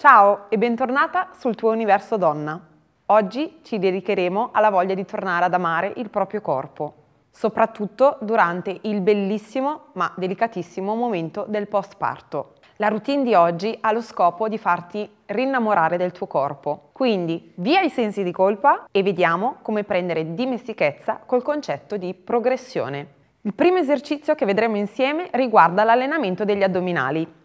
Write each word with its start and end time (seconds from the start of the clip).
Ciao 0.00 0.46
e 0.48 0.56
bentornata 0.56 1.28
sul 1.36 1.54
tuo 1.54 1.72
universo 1.72 2.16
donna. 2.16 2.58
Oggi 3.04 3.58
ci 3.60 3.78
dedicheremo 3.78 4.48
alla 4.50 4.70
voglia 4.70 4.94
di 4.94 5.04
tornare 5.04 5.44
ad 5.44 5.52
amare 5.52 5.92
il 5.96 6.08
proprio 6.08 6.40
corpo, 6.40 6.94
soprattutto 7.30 8.16
durante 8.22 8.78
il 8.84 9.02
bellissimo 9.02 9.88
ma 9.92 10.10
delicatissimo 10.16 10.94
momento 10.94 11.44
del 11.46 11.68
postparto. 11.68 12.54
La 12.76 12.88
routine 12.88 13.24
di 13.24 13.34
oggi 13.34 13.76
ha 13.78 13.92
lo 13.92 14.00
scopo 14.00 14.48
di 14.48 14.56
farti 14.56 15.06
rinnamorare 15.26 15.98
del 15.98 16.12
tuo 16.12 16.26
corpo. 16.26 16.88
Quindi 16.92 17.52
via 17.56 17.82
i 17.82 17.90
sensi 17.90 18.22
di 18.22 18.32
colpa 18.32 18.86
e 18.90 19.02
vediamo 19.02 19.56
come 19.60 19.84
prendere 19.84 20.32
dimestichezza 20.32 21.20
col 21.26 21.42
concetto 21.42 21.98
di 21.98 22.14
progressione. 22.14 23.06
Il 23.42 23.52
primo 23.52 23.76
esercizio 23.76 24.34
che 24.34 24.46
vedremo 24.46 24.78
insieme 24.78 25.28
riguarda 25.32 25.84
l'allenamento 25.84 26.46
degli 26.46 26.62
addominali. 26.62 27.39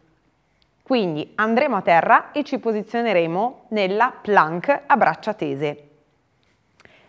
Quindi 0.86 1.32
andremo 1.34 1.78
a 1.78 1.82
terra 1.82 2.32
e 2.32 2.44
ci 2.44 2.60
posizioneremo 2.60 3.66
nella 3.70 4.14
plank 4.22 4.84
a 4.86 4.96
braccia 4.96 5.34
tese. 5.34 5.90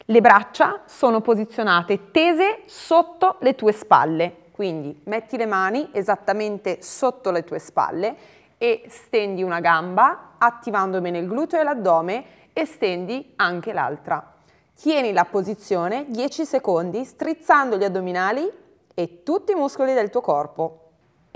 Le 0.07 0.21
braccia 0.23 0.85
sono 0.87 1.21
posizionate 1.21 2.11
tese 2.11 2.63
sotto 2.65 3.37
le 3.41 3.55
tue 3.55 3.73
spalle, 3.73 4.45
quindi 4.53 4.99
metti 5.05 5.37
le 5.37 5.45
mani 5.45 5.91
esattamente 5.93 6.79
sotto 6.81 7.31
le 7.31 7.45
tue 7.45 7.59
spalle 7.59 8.17
e 8.57 8.85
stendi 8.89 9.43
una 9.43 9.61
gamba 9.61 10.37
attivando 10.39 11.03
bene 11.03 11.19
il 11.19 11.29
gluteo 11.29 11.61
e 11.61 11.65
l'addome 11.65 12.25
e 12.55 12.65
stendi 12.65 13.35
anche 13.37 13.75
l'altra. 13.75 14.37
Tieni 14.75 15.13
la 15.13 15.27
posizione 15.27 16.07
10 16.09 16.47
secondi 16.47 17.05
strizzando 17.05 17.77
gli 17.77 17.85
addominali 17.85 18.51
e 18.95 19.23
tutti 19.23 19.53
i 19.53 19.55
muscoli 19.55 19.93
del 19.93 20.09
tuo 20.09 20.23
corpo. 20.23 20.86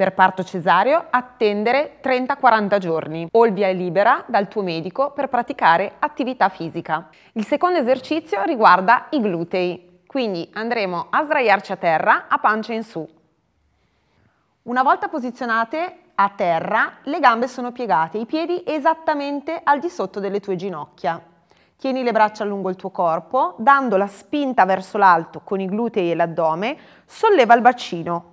Per 0.00 0.14
parto 0.14 0.42
cesareo 0.42 1.08
attendere 1.10 2.00
30-40 2.02 2.78
giorni 2.78 3.28
o 3.32 3.44
il 3.44 3.52
via 3.52 3.68
libera 3.68 4.24
dal 4.28 4.48
tuo 4.48 4.62
medico 4.62 5.10
per 5.10 5.28
praticare 5.28 5.96
attività 5.98 6.48
fisica. 6.48 7.10
Il 7.32 7.44
secondo 7.44 7.80
esercizio 7.80 8.42
riguarda 8.44 9.08
i 9.10 9.20
glutei, 9.20 10.00
quindi 10.06 10.48
andremo 10.54 11.08
a 11.10 11.22
sdraiarci 11.24 11.72
a 11.72 11.76
terra 11.76 12.28
a 12.28 12.38
pancia 12.38 12.72
in 12.72 12.82
su. 12.82 13.06
Una 14.62 14.82
volta 14.82 15.08
posizionate 15.08 15.96
a 16.14 16.32
terra, 16.34 16.92
le 17.02 17.20
gambe 17.20 17.46
sono 17.46 17.70
piegate, 17.70 18.16
i 18.16 18.24
piedi 18.24 18.62
esattamente 18.64 19.60
al 19.62 19.80
di 19.80 19.90
sotto 19.90 20.18
delle 20.18 20.40
tue 20.40 20.56
ginocchia. 20.56 21.22
Tieni 21.76 22.02
le 22.02 22.12
braccia 22.12 22.44
lungo 22.44 22.70
il 22.70 22.76
tuo 22.76 22.88
corpo, 22.88 23.54
dando 23.58 23.98
la 23.98 24.06
spinta 24.06 24.64
verso 24.64 24.96
l'alto 24.96 25.42
con 25.44 25.60
i 25.60 25.66
glutei 25.66 26.10
e 26.10 26.14
l'addome, 26.14 26.78
solleva 27.04 27.52
il 27.54 27.60
bacino, 27.60 28.29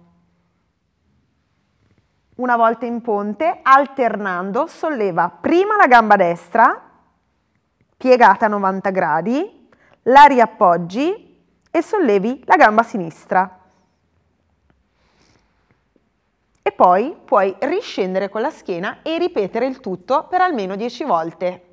una 2.37 2.55
volta 2.55 2.85
in 2.85 3.01
ponte, 3.01 3.59
alternando, 3.61 4.67
solleva 4.67 5.29
prima 5.29 5.75
la 5.75 5.87
gamba 5.87 6.15
destra, 6.15 6.81
piegata 7.95 8.45
a 8.45 8.49
90 8.49 8.89
gradi, 8.91 9.69
la 10.03 10.23
riappoggi 10.25 11.35
e 11.69 11.81
sollevi 11.81 12.43
la 12.45 12.55
gamba 12.55 12.83
sinistra. 12.83 13.59
E 16.61 16.71
poi 16.71 17.15
puoi 17.23 17.55
riscendere 17.59 18.29
con 18.29 18.41
la 18.41 18.51
schiena 18.51 18.99
e 19.01 19.17
ripetere 19.17 19.65
il 19.65 19.79
tutto 19.79 20.27
per 20.27 20.41
almeno 20.41 20.75
10 20.75 21.03
volte. 21.05 21.66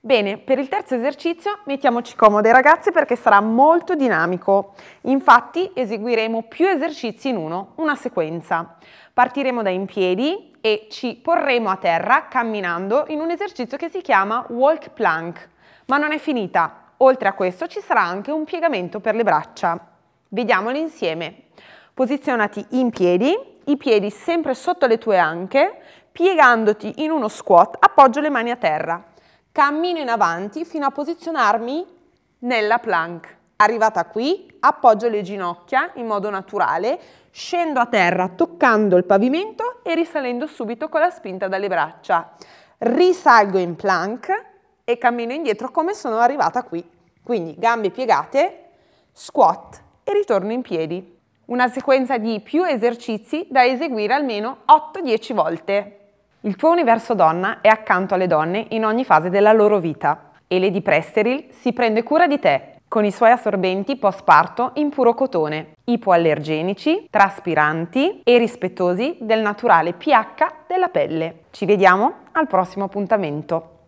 Bene, 0.00 0.38
per 0.38 0.60
il 0.60 0.68
terzo 0.68 0.94
esercizio 0.94 1.58
mettiamoci 1.64 2.14
comode 2.14 2.52
ragazze 2.52 2.92
perché 2.92 3.16
sarà 3.16 3.40
molto 3.40 3.96
dinamico. 3.96 4.74
Infatti 5.02 5.72
eseguiremo 5.74 6.44
più 6.44 6.68
esercizi 6.68 7.30
in 7.30 7.36
uno, 7.36 7.72
una 7.76 7.96
sequenza. 7.96 8.76
Partiremo 9.12 9.60
da 9.60 9.70
in 9.70 9.86
piedi 9.86 10.56
e 10.60 10.86
ci 10.88 11.16
porremo 11.16 11.68
a 11.68 11.76
terra 11.78 12.28
camminando 12.28 13.06
in 13.08 13.18
un 13.18 13.30
esercizio 13.30 13.76
che 13.76 13.88
si 13.88 14.00
chiama 14.00 14.46
walk 14.50 14.90
plank. 14.90 15.48
Ma 15.86 15.96
non 15.96 16.12
è 16.12 16.18
finita. 16.18 16.92
Oltre 16.98 17.26
a 17.26 17.32
questo 17.32 17.66
ci 17.66 17.80
sarà 17.80 18.02
anche 18.02 18.30
un 18.30 18.44
piegamento 18.44 19.00
per 19.00 19.16
le 19.16 19.24
braccia. 19.24 19.84
Vediamoli 20.28 20.78
insieme. 20.78 21.46
Posizionati 21.92 22.64
in 22.70 22.90
piedi, 22.90 23.36
i 23.64 23.76
piedi 23.76 24.10
sempre 24.10 24.54
sotto 24.54 24.86
le 24.86 24.98
tue 24.98 25.18
anche, 25.18 25.76
piegandoti 26.12 27.02
in 27.02 27.10
uno 27.10 27.26
squat, 27.26 27.76
appoggio 27.80 28.20
le 28.20 28.30
mani 28.30 28.52
a 28.52 28.56
terra 28.56 29.16
cammino 29.58 29.98
in 29.98 30.08
avanti 30.08 30.64
fino 30.64 30.86
a 30.86 30.92
posizionarmi 30.92 31.84
nella 32.42 32.78
plank. 32.78 33.36
Arrivata 33.56 34.04
qui, 34.04 34.46
appoggio 34.60 35.08
le 35.08 35.22
ginocchia 35.22 35.90
in 35.94 36.06
modo 36.06 36.30
naturale, 36.30 37.00
scendo 37.32 37.80
a 37.80 37.86
terra 37.86 38.28
toccando 38.28 38.96
il 38.96 39.02
pavimento 39.02 39.80
e 39.82 39.96
risalendo 39.96 40.46
subito 40.46 40.88
con 40.88 41.00
la 41.00 41.10
spinta 41.10 41.48
dalle 41.48 41.66
braccia. 41.66 42.34
Risalgo 42.78 43.58
in 43.58 43.74
plank 43.74 44.28
e 44.84 44.96
cammino 44.96 45.32
indietro 45.32 45.72
come 45.72 45.92
sono 45.92 46.18
arrivata 46.18 46.62
qui. 46.62 46.88
Quindi 47.20 47.56
gambe 47.58 47.90
piegate, 47.90 48.66
squat 49.10 49.82
e 50.04 50.12
ritorno 50.12 50.52
in 50.52 50.62
piedi. 50.62 51.18
Una 51.46 51.66
sequenza 51.66 52.16
di 52.16 52.38
più 52.38 52.62
esercizi 52.62 53.48
da 53.50 53.64
eseguire 53.64 54.14
almeno 54.14 54.58
8-10 54.66 55.34
volte. 55.34 55.97
Il 56.42 56.54
tuo 56.54 56.70
universo 56.70 57.14
donna 57.14 57.60
è 57.60 57.66
accanto 57.66 58.14
alle 58.14 58.28
donne 58.28 58.66
in 58.70 58.84
ogni 58.84 59.04
fase 59.04 59.28
della 59.28 59.52
loro 59.52 59.80
vita 59.80 60.30
e 60.46 60.60
Lady 60.60 60.82
Presteril 60.82 61.46
si 61.50 61.72
prende 61.72 62.04
cura 62.04 62.28
di 62.28 62.38
te 62.38 62.76
con 62.86 63.04
i 63.04 63.10
suoi 63.10 63.32
assorbenti 63.32 63.96
post-parto 63.96 64.70
in 64.74 64.88
puro 64.88 65.14
cotone, 65.14 65.74
ipoallergenici, 65.84 67.08
traspiranti 67.10 68.20
e 68.22 68.38
rispettosi 68.38 69.18
del 69.20 69.40
naturale 69.40 69.94
pH 69.94 70.66
della 70.68 70.88
pelle. 70.88 71.40
Ci 71.50 71.66
vediamo 71.66 72.14
al 72.32 72.46
prossimo 72.46 72.84
appuntamento. 72.84 73.74